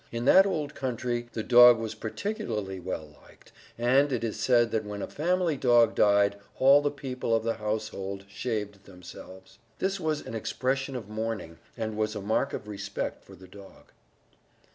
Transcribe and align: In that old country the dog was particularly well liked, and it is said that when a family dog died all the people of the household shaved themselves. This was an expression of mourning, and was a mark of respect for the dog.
In 0.11 0.25
that 0.25 0.47
old 0.47 0.73
country 0.73 1.29
the 1.33 1.43
dog 1.43 1.77
was 1.77 1.93
particularly 1.93 2.79
well 2.79 3.17
liked, 3.27 3.51
and 3.77 4.11
it 4.11 4.23
is 4.23 4.39
said 4.39 4.71
that 4.71 4.83
when 4.83 5.03
a 5.03 5.07
family 5.07 5.57
dog 5.57 5.93
died 5.93 6.37
all 6.57 6.81
the 6.81 6.89
people 6.89 7.35
of 7.35 7.43
the 7.43 7.53
household 7.57 8.25
shaved 8.27 8.85
themselves. 8.85 9.59
This 9.77 9.99
was 9.99 10.21
an 10.25 10.33
expression 10.33 10.95
of 10.95 11.07
mourning, 11.07 11.59
and 11.77 11.95
was 11.95 12.15
a 12.15 12.19
mark 12.21 12.51
of 12.51 12.67
respect 12.67 13.23
for 13.23 13.35
the 13.35 13.47
dog. 13.47 13.91